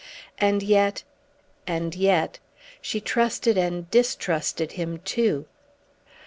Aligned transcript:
And 0.39 0.63
yet 0.63 1.03
and 1.67 1.93
yet 1.93 2.39
she 2.81 2.99
trusted 2.99 3.55
and 3.55 3.87
distrusted 3.91 4.71
him 4.71 4.97
too! 5.05 5.45